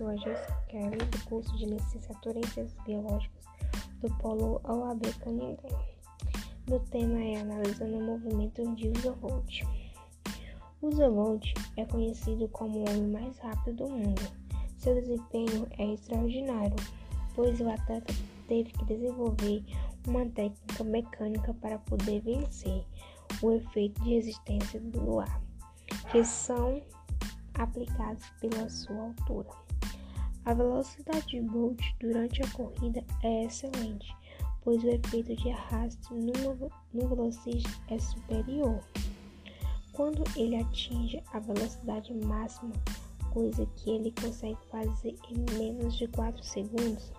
sou 0.00 0.08
a 0.08 0.16
Jéssica 0.16 0.64
Kelly, 0.68 0.96
do 0.96 1.24
curso 1.26 1.54
de 1.58 1.66
Licenciatura 1.66 2.38
em 2.38 2.46
Ciências 2.46 2.84
Biológicas 2.86 3.44
do 4.00 4.08
Polo 4.16 4.58
OAB 4.64 5.02
Canindé. 5.22 5.68
Meu 6.66 6.80
tema 6.80 7.22
é 7.22 7.38
analisando 7.38 7.98
o 7.98 8.02
movimento 8.02 8.74
de 8.76 8.88
Usain 8.88 9.12
Bolt. 9.20 9.60
Usain 10.80 11.10
Bolt 11.10 11.44
é 11.76 11.84
conhecido 11.84 12.48
como 12.48 12.78
o 12.78 12.88
homem 12.88 13.08
mais 13.08 13.38
rápido 13.40 13.84
do 13.84 13.90
mundo. 13.90 14.22
Seu 14.78 14.94
desempenho 14.94 15.66
é 15.76 15.92
extraordinário, 15.92 16.76
pois 17.34 17.60
o 17.60 17.68
atleta 17.68 18.14
teve 18.48 18.72
que 18.72 18.84
desenvolver 18.86 19.62
uma 20.08 20.24
técnica 20.30 20.82
mecânica 20.82 21.52
para 21.60 21.78
poder 21.80 22.22
vencer 22.22 22.86
o 23.42 23.52
efeito 23.52 24.02
de 24.02 24.14
resistência 24.14 24.80
do 24.80 25.20
ar, 25.20 25.42
que 26.10 26.24
são 26.24 26.80
aplicados 27.52 28.30
pela 28.40 28.66
sua 28.70 28.96
altura. 28.96 29.69
A 30.50 30.54
velocidade 30.54 31.26
de 31.28 31.40
Bolt 31.42 31.80
durante 32.00 32.42
a 32.42 32.50
corrida 32.50 33.04
é 33.22 33.44
excelente, 33.44 34.12
pois 34.64 34.82
o 34.82 34.88
efeito 34.88 35.36
de 35.36 35.48
arraste 35.48 36.12
no, 36.12 37.08
velocista 37.08 37.70
é 37.86 37.96
superior. 37.96 38.80
Quando 39.92 40.24
ele 40.34 40.56
atinge 40.56 41.22
a 41.32 41.38
velocidade 41.38 42.12
máxima, 42.26 42.72
coisa 43.32 43.64
que 43.76 43.90
ele 43.90 44.12
consegue 44.20 44.58
fazer 44.72 45.14
em 45.30 45.56
menos 45.56 45.96
de 45.96 46.08
4 46.08 46.42
segundos, 46.42 47.12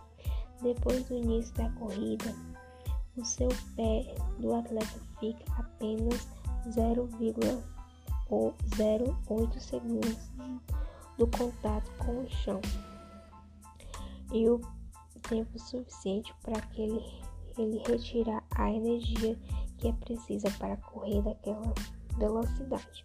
depois 0.61 1.01
do 1.05 1.15
início 1.15 1.55
da 1.55 1.69
corrida, 1.69 2.35
o 3.15 3.23
seu 3.23 3.47
pé 3.77 4.13
do 4.39 4.53
atleta 4.53 4.99
fica 5.21 5.45
apenas 5.57 6.27
0,1 6.67 7.63
ou 8.29 8.53
0,8 8.75 9.57
segundos 9.57 10.17
do 11.17 11.25
contato 11.27 11.89
com 11.97 12.23
o 12.23 12.29
chão 12.29 12.59
e 14.31 14.49
o 14.49 14.59
tempo 15.29 15.59
suficiente 15.59 16.33
para 16.41 16.59
que 16.61 16.81
ele, 16.81 17.03
ele 17.57 17.77
retirar 17.87 18.43
a 18.55 18.71
energia 18.71 19.37
que 19.77 19.87
é 19.87 19.93
precisa 19.93 20.49
para 20.51 20.77
correr 20.77 21.21
daquela 21.21 21.73
velocidade, 22.17 23.03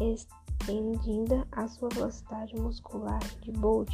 estendida 0.00 1.46
a 1.52 1.68
sua 1.68 1.90
velocidade 1.90 2.56
muscular 2.56 3.20
de 3.40 3.52
Bolt 3.52 3.90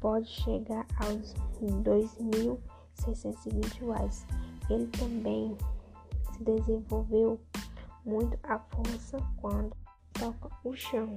pode 0.00 0.28
chegar 0.28 0.86
aos 0.98 1.34
2.620 1.62 3.86
watts. 3.86 4.26
Ele 4.68 4.88
também 4.88 5.56
se 6.32 6.42
desenvolveu 6.44 7.40
muito 8.04 8.38
a 8.42 8.58
força 8.58 9.16
quando 9.40 9.74
toca 10.12 10.50
o 10.62 10.74
chão. 10.74 11.16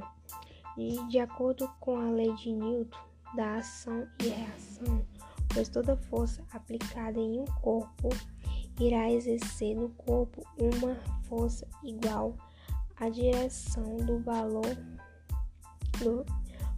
E 0.78 1.04
de 1.08 1.20
acordo 1.20 1.68
com 1.82 1.98
a 1.98 2.12
lei 2.12 2.34
de 2.36 2.54
Newton 2.54 2.98
da 3.36 3.58
ação 3.58 4.08
e 4.22 4.30
reação, 4.30 5.06
pois 5.54 5.70
toda 5.70 5.96
força 5.96 6.44
aplicada 6.52 7.20
em 7.20 7.40
um 7.40 7.46
corpo 7.62 8.10
irá 8.80 9.12
exercer 9.12 9.76
no 9.76 9.90
corpo 9.90 10.44
uma 10.58 10.96
força 11.24 11.68
igual 11.84 12.36
à 12.96 13.10
direção 13.10 13.98
do 13.98 14.20
valor 14.20 14.76
do, 16.00 16.26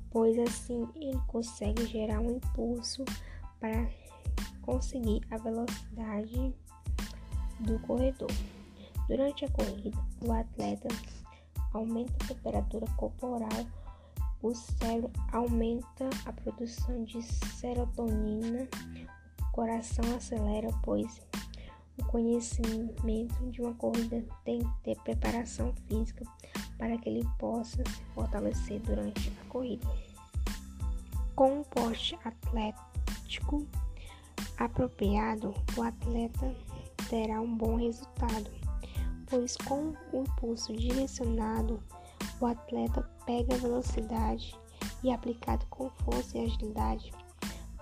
pois 0.10 0.38
assim 0.40 0.88
ele 0.96 1.20
consegue 1.28 1.86
gerar 1.86 2.20
um 2.20 2.38
impulso 2.38 3.04
para 3.60 3.90
conseguir 4.62 5.22
a 5.30 5.38
velocidade 5.38 6.54
do 7.60 7.80
corredor. 7.80 8.32
Durante 9.08 9.44
a 9.44 9.50
corrida, 9.50 9.98
o 10.26 10.32
atleta 10.32 10.88
aumenta 11.74 12.14
a 12.24 12.28
temperatura 12.28 12.86
corporal, 12.96 13.50
o 14.42 14.54
cérebro 14.54 15.12
aumenta 15.32 16.10
a 16.26 16.32
produção 16.32 17.04
de 17.04 17.22
serotonina, 17.22 18.68
o 19.42 19.52
coração 19.52 20.06
acelera, 20.16 20.70
pois 20.84 21.22
o 21.98 22.06
conhecimento 22.06 23.52
de 23.52 23.62
uma 23.62 23.74
corrida 23.74 24.26
tem 24.46 24.60
que 24.60 24.84
ter 24.84 24.98
preparação 25.04 25.74
física 25.88 26.26
para 26.78 26.98
que 26.98 27.10
ele 27.10 27.28
possa 27.38 27.84
se 27.84 28.04
fortalecer 28.16 28.80
durante 28.80 29.30
a 29.42 29.50
corrida. 29.50 29.86
Com 31.36 31.60
um 31.60 31.64
porte 31.64 32.18
atlético 32.24 33.68
apropriado, 34.58 35.54
o 35.78 35.82
atleta 35.82 36.56
terá 37.10 37.42
um 37.42 37.56
bom 37.56 37.76
resultado, 37.76 38.50
pois 39.28 39.58
com 39.58 39.94
o 40.14 40.24
impulso 40.24 40.74
direcionado, 40.74 41.84
o 42.40 42.46
atleta 42.46 43.02
pega 43.30 43.58
velocidade 43.58 44.58
e 45.04 45.12
aplicado 45.12 45.64
com 45.70 45.88
força 46.04 46.36
e 46.36 46.46
agilidade, 46.46 47.12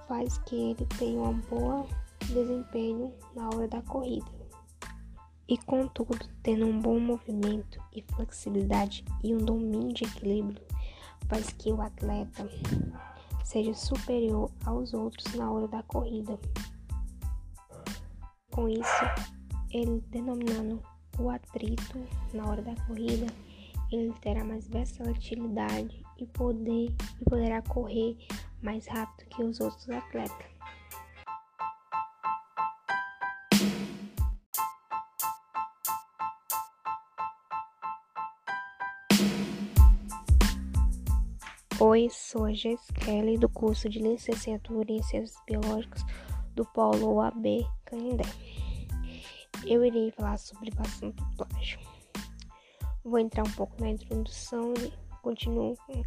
faz 0.06 0.38
que 0.40 0.54
ele 0.54 0.86
tenha 1.00 1.22
um 1.22 1.40
bom 1.40 1.88
desempenho 2.26 3.14
na 3.34 3.48
hora 3.48 3.66
da 3.66 3.82
corrida. 3.84 4.30
E 5.48 5.58
contudo, 5.60 6.20
tendo 6.44 6.66
um 6.66 6.82
bom 6.82 7.00
movimento 7.00 7.82
e 7.96 8.02
flexibilidade 8.14 9.06
e 9.24 9.34
um 9.34 9.38
domínio 9.38 9.94
de 9.94 10.04
equilíbrio, 10.04 10.62
faz 11.30 11.50
que 11.54 11.72
o 11.72 11.82
atleta 11.82 12.46
seja 13.46 13.74
superior 13.74 14.52
aos 14.66 14.94
outros 14.94 15.34
na 15.34 15.50
hora 15.50 15.70
da 15.70 15.82
corrida. 15.84 16.38
Com 18.52 18.68
isso, 18.68 19.06
ele 19.72 20.04
denominando 20.10 20.84
o 21.18 21.30
atrito 21.30 22.06
na 22.34 22.46
hora 22.50 22.62
da 22.62 22.76
corrida, 22.86 23.28
ele 23.92 24.14
terá 24.22 24.44
mais 24.44 24.68
versatilidade 24.68 26.04
e 26.18 26.26
poder 26.28 26.94
e 27.22 27.26
poderá 27.26 27.62
correr 27.62 28.18
mais 28.62 28.88
rápido 28.88 29.30
que 29.30 29.44
os 29.44 29.60
outros 29.60 29.90
atletas. 29.90 30.58
Oi, 41.80 42.10
sou 42.10 42.46
a 42.46 42.54
Jess 42.54 42.88
Kelly 43.06 43.38
do 43.38 43.48
curso 43.48 43.88
de 43.88 44.00
Licenciatura 44.00 44.92
em 44.92 45.04
Ciências 45.04 45.40
Biológicas 45.46 46.04
do 46.56 46.66
Polo 46.66 47.22
AB 47.22 47.68
Canindé. 47.86 48.24
Eu 49.64 49.86
irei 49.86 50.12
falar 50.12 50.38
sobre 50.38 50.72
o 50.72 50.82
assunto 50.82 51.24
plágio. 51.38 51.87
Vou 53.08 53.20
entrar 53.20 53.48
um 53.48 53.52
pouco 53.52 53.74
na 53.80 53.92
introdução 53.92 54.74
e 54.74 54.92
continuo 55.22 55.78
com. 55.88 56.04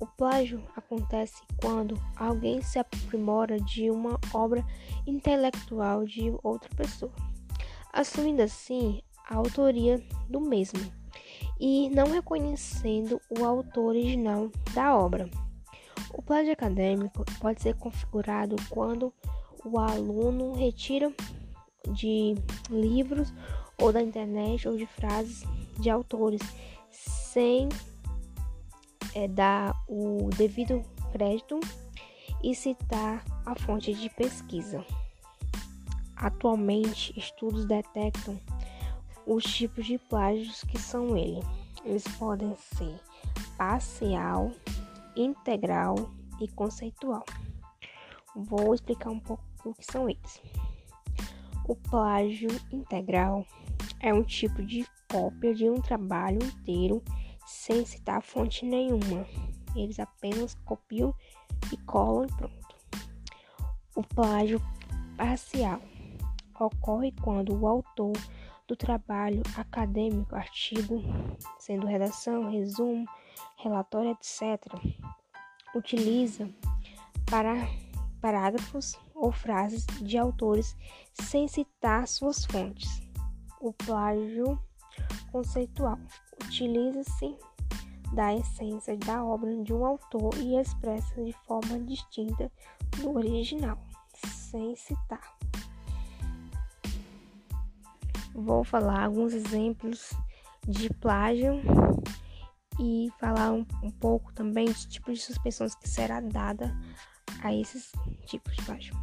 O 0.00 0.06
plágio 0.16 0.60
acontece 0.74 1.40
quando 1.60 1.94
alguém 2.16 2.60
se 2.60 2.76
aprimora 2.80 3.60
de 3.60 3.88
uma 3.88 4.18
obra 4.34 4.66
intelectual 5.06 6.04
de 6.04 6.34
outra 6.42 6.68
pessoa, 6.74 7.12
assumindo 7.92 8.42
assim 8.42 9.00
a 9.30 9.36
autoria 9.36 10.04
do 10.28 10.40
mesmo 10.40 10.80
e 11.60 11.88
não 11.90 12.10
reconhecendo 12.10 13.20
o 13.38 13.44
autor 13.44 13.90
original 13.90 14.50
da 14.74 14.96
obra. 14.98 15.30
O 16.12 16.20
plágio 16.20 16.52
acadêmico 16.52 17.24
pode 17.38 17.62
ser 17.62 17.76
configurado 17.76 18.56
quando 18.68 19.14
o 19.64 19.78
aluno 19.78 20.52
retira 20.52 21.14
de 21.92 22.34
livros 22.68 23.32
ou 23.80 23.92
da 23.92 24.02
internet 24.02 24.68
ou 24.68 24.76
de 24.76 24.86
frases 24.86 25.44
de 25.78 25.90
autores 25.90 26.40
sem 26.90 27.68
é, 29.14 29.26
dar 29.28 29.74
o 29.88 30.28
devido 30.36 30.82
crédito 31.12 31.60
e 32.42 32.54
citar 32.54 33.24
a 33.46 33.54
fonte 33.54 33.94
de 33.94 34.10
pesquisa. 34.10 34.84
Atualmente, 36.16 37.18
estudos 37.18 37.64
detectam 37.64 38.38
os 39.26 39.44
tipos 39.44 39.86
de 39.86 39.98
plágios 39.98 40.62
que 40.64 40.78
são 40.78 41.16
ele. 41.16 41.40
Eles 41.84 42.06
podem 42.16 42.54
ser 42.56 43.00
parcial, 43.56 44.52
integral 45.16 45.96
e 46.40 46.48
conceitual. 46.48 47.24
Vou 48.34 48.74
explicar 48.74 49.10
um 49.10 49.20
pouco 49.20 49.42
o 49.64 49.74
que 49.74 49.84
são 49.84 50.08
eles. 50.08 50.40
O 51.66 51.76
plágio 51.76 52.50
integral 52.72 53.46
é 54.02 54.12
um 54.12 54.22
tipo 54.22 54.62
de 54.62 54.84
cópia 55.10 55.54
de 55.54 55.70
um 55.70 55.80
trabalho 55.80 56.42
inteiro 56.42 57.02
sem 57.46 57.86
citar 57.86 58.20
fonte 58.20 58.66
nenhuma. 58.66 59.26
Eles 59.74 59.98
apenas 59.98 60.54
copiam 60.64 61.14
e 61.72 61.76
colam 61.78 62.26
e 62.26 62.28
pronto. 62.34 62.76
O 63.94 64.02
plágio 64.02 64.60
parcial 65.16 65.80
ocorre 66.58 67.12
quando 67.22 67.58
o 67.58 67.66
autor 67.66 68.12
do 68.66 68.76
trabalho 68.76 69.42
acadêmico, 69.56 70.34
artigo, 70.34 71.02
sendo 71.58 71.86
redação, 71.86 72.50
resumo, 72.50 73.06
relatório, 73.56 74.10
etc., 74.10 74.60
utiliza 75.74 76.48
para 77.26 77.54
parágrafos 78.20 78.98
ou 79.14 79.32
frases 79.32 79.86
de 80.00 80.16
autores 80.16 80.76
sem 81.14 81.48
citar 81.48 82.06
suas 82.06 82.44
fontes. 82.44 83.02
O 83.62 83.72
plágio 83.72 84.58
conceitual 85.30 85.96
utiliza-se 86.44 87.38
da 88.12 88.34
essência 88.34 88.96
da 88.96 89.24
obra 89.24 89.54
de 89.62 89.72
um 89.72 89.86
autor 89.86 90.34
e 90.36 90.56
expressa 90.56 91.22
de 91.22 91.32
forma 91.46 91.78
distinta 91.78 92.50
do 92.98 93.16
original, 93.16 93.78
sem 94.12 94.74
citar. 94.74 95.38
Vou 98.34 98.64
falar 98.64 99.04
alguns 99.04 99.32
exemplos 99.32 100.12
de 100.66 100.92
plágio 100.94 101.62
e 102.80 103.12
falar 103.20 103.52
um, 103.52 103.64
um 103.80 103.92
pouco 103.92 104.32
também 104.32 104.64
de 104.72 104.88
tipos 104.88 105.20
de 105.20 105.24
suspensões 105.24 105.76
que 105.76 105.88
será 105.88 106.20
dada 106.20 106.76
a 107.40 107.54
esses 107.54 107.92
tipos 108.26 108.56
de 108.56 108.64
plágio. 108.64 108.96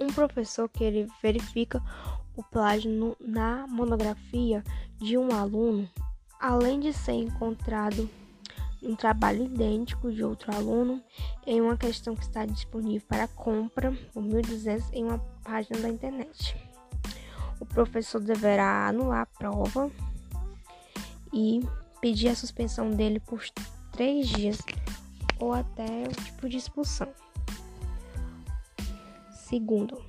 Um 0.00 0.06
professor 0.06 0.68
que 0.68 0.84
ele 0.84 1.08
verifica 1.20 1.82
o 2.36 2.42
plágio 2.42 2.90
no, 2.90 3.16
na 3.20 3.66
monografia 3.66 4.62
de 4.98 5.16
um 5.18 5.32
aluno, 5.34 5.88
além 6.40 6.80
de 6.80 6.92
ser 6.92 7.12
encontrado 7.12 8.08
um 8.82 8.96
trabalho 8.96 9.44
idêntico 9.44 10.10
de 10.10 10.24
outro 10.24 10.54
aluno 10.54 11.00
em 11.46 11.60
uma 11.60 11.76
questão 11.76 12.16
que 12.16 12.22
está 12.22 12.44
disponível 12.44 13.06
para 13.08 13.28
compra 13.28 13.92
por 14.12 14.22
1.200 14.22 14.84
em 14.92 15.04
uma 15.04 15.18
página 15.44 15.80
da 15.80 15.88
internet. 15.88 16.56
O 17.60 17.66
professor 17.66 18.20
deverá 18.20 18.88
anular 18.88 19.22
a 19.22 19.26
prova 19.26 19.90
e 21.32 21.60
pedir 22.00 22.28
a 22.28 22.34
suspensão 22.34 22.90
dele 22.90 23.20
por 23.20 23.44
três 23.92 24.28
dias 24.28 24.58
ou 25.38 25.52
até 25.52 26.04
o 26.08 26.24
tipo 26.24 26.48
de 26.48 26.56
expulsão. 26.56 27.08
Segundo, 29.32 30.02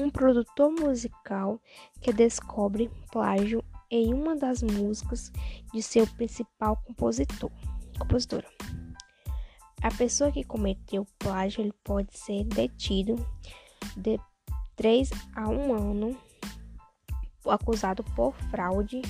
um 0.00 0.10
produtor 0.10 0.70
musical 0.70 1.60
que 2.00 2.12
descobre 2.12 2.90
plágio 3.12 3.62
em 3.90 4.14
uma 4.14 4.36
das 4.36 4.62
músicas 4.62 5.32
de 5.72 5.82
seu 5.82 6.06
principal 6.06 6.76
compositor, 6.86 7.50
compositora. 7.98 8.48
A 9.82 9.90
pessoa 9.90 10.30
que 10.30 10.44
cometeu 10.44 11.06
plágio 11.18 11.62
ele 11.62 11.74
pode 11.84 12.16
ser 12.16 12.44
detido 12.44 13.16
de 13.96 14.18
3 14.76 15.10
a 15.34 15.48
1 15.48 15.74
ano 15.74 16.16
acusado 17.46 18.04
por 18.14 18.34
fraude 18.50 19.02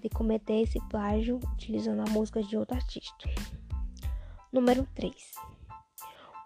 de 0.00 0.08
cometer 0.08 0.62
esse 0.62 0.80
plágio 0.88 1.38
utilizando 1.54 2.00
a 2.00 2.10
música 2.10 2.42
de 2.42 2.56
outro 2.56 2.76
artista. 2.76 3.28
Número 4.52 4.86
3. 4.94 5.14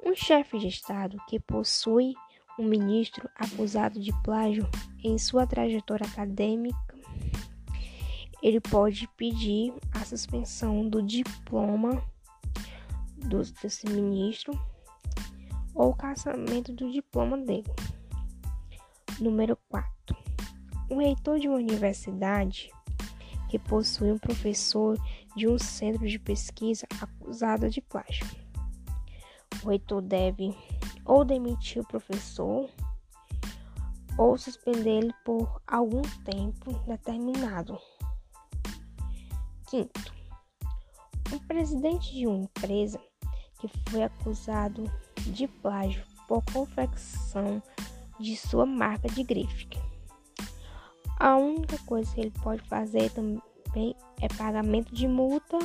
Um 0.04 0.14
chefe 0.14 0.58
de 0.58 0.68
Estado 0.68 1.18
que 1.28 1.40
possui 1.40 2.14
um 2.58 2.64
ministro 2.64 3.28
acusado 3.34 4.00
de 4.00 4.12
plágio 4.22 4.68
em 5.02 5.18
sua 5.18 5.46
trajetória 5.46 6.06
acadêmica, 6.06 6.76
ele 8.42 8.60
pode 8.60 9.08
pedir 9.16 9.74
a 9.92 10.04
suspensão 10.04 10.88
do 10.88 11.02
diploma 11.02 12.02
do, 13.16 13.42
desse 13.62 13.88
ministro 13.88 14.58
ou 15.74 15.90
o 15.90 15.96
caçamento 15.96 16.72
do 16.72 16.90
diploma 16.90 17.36
dele. 17.36 17.70
Número 19.20 19.58
4. 19.68 20.16
Um 20.90 20.98
reitor 20.98 21.38
de 21.38 21.48
uma 21.48 21.56
universidade 21.56 22.70
que 23.48 23.58
possui 23.58 24.12
um 24.12 24.18
professor 24.18 24.98
de 25.36 25.48
um 25.48 25.58
centro 25.58 26.06
de 26.06 26.18
pesquisa 26.18 26.86
acusado 27.00 27.68
de 27.68 27.80
plágio. 27.80 28.26
O 29.62 29.68
reitor 29.68 30.02
deve 30.02 30.54
ou 31.06 31.24
demitir 31.24 31.82
o 31.82 31.86
professor 31.86 32.68
ou 34.18 34.36
suspender-lo 34.36 35.14
por 35.24 35.62
algum 35.66 36.02
tempo 36.24 36.72
determinado. 36.86 37.78
Quinto, 39.68 40.12
um 41.32 41.38
presidente 41.46 42.12
de 42.12 42.26
uma 42.26 42.44
empresa 42.44 43.00
que 43.60 43.68
foi 43.88 44.02
acusado 44.02 44.84
de 45.26 45.46
plágio 45.48 46.04
por 46.28 46.42
confecção 46.52 47.62
de 48.18 48.36
sua 48.36 48.66
marca 48.66 49.08
de 49.08 49.22
grife 49.22 49.68
a 51.18 51.36
única 51.36 51.78
coisa 51.86 52.14
que 52.14 52.20
ele 52.20 52.32
pode 52.42 52.62
fazer 52.68 53.10
também 53.10 53.96
é 54.20 54.28
pagamento 54.28 54.94
de 54.94 55.08
multa. 55.08 55.58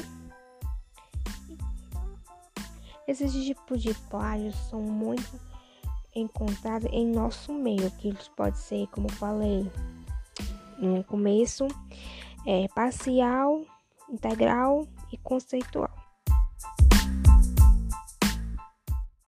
Esses 3.11 3.33
tipos 3.33 3.83
de 3.83 3.93
plágio 4.09 4.53
são 4.69 4.79
muito 4.79 5.37
encontrados 6.15 6.89
em 6.93 7.05
nosso 7.05 7.51
meio, 7.51 7.91
que 7.97 8.07
eles 8.07 8.29
podem 8.29 8.55
ser, 8.55 8.87
como 8.87 9.11
falei 9.11 9.69
no 10.77 11.03
começo, 11.03 11.67
é, 12.47 12.69
parcial, 12.69 13.65
integral 14.09 14.87
e 15.11 15.17
conceitual. 15.17 16.00